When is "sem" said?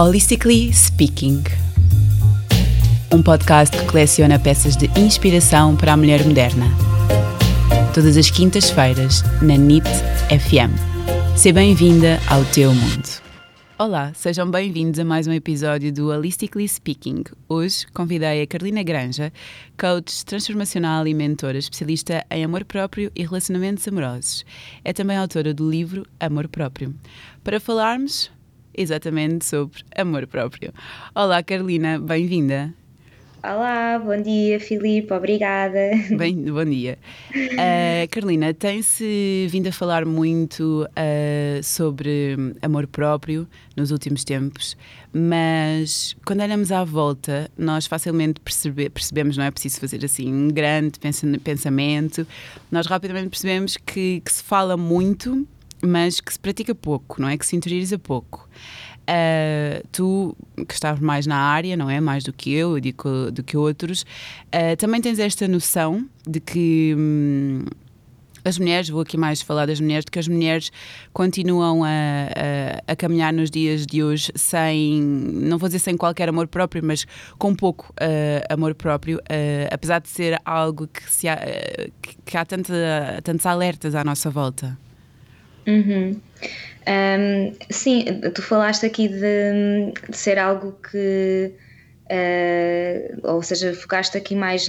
74.34-75.00, 75.78-75.96